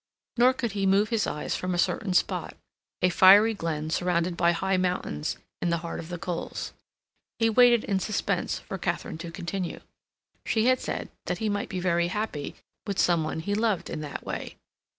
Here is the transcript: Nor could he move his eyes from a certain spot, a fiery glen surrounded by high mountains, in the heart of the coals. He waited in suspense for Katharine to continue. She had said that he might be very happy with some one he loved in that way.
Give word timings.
Nor 0.35 0.53
could 0.53 0.71
he 0.71 0.87
move 0.87 1.09
his 1.09 1.27
eyes 1.27 1.55
from 1.55 1.75
a 1.75 1.77
certain 1.77 2.15
spot, 2.15 2.57
a 3.03 3.09
fiery 3.09 3.53
glen 3.53 3.91
surrounded 3.91 4.35
by 4.35 4.51
high 4.51 4.75
mountains, 4.75 5.37
in 5.61 5.69
the 5.69 5.77
heart 5.85 5.99
of 5.99 6.09
the 6.09 6.17
coals. 6.17 6.73
He 7.37 7.51
waited 7.51 7.83
in 7.83 7.99
suspense 7.99 8.57
for 8.57 8.79
Katharine 8.79 9.19
to 9.19 9.29
continue. 9.29 9.79
She 10.43 10.65
had 10.65 10.79
said 10.79 11.09
that 11.25 11.37
he 11.37 11.49
might 11.49 11.69
be 11.69 11.79
very 11.79 12.07
happy 12.07 12.55
with 12.87 12.97
some 12.97 13.23
one 13.23 13.41
he 13.41 13.53
loved 13.53 13.91
in 13.91 14.01
that 14.01 14.25
way. 14.25 14.55